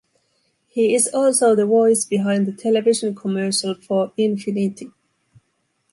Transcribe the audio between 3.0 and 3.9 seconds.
commercials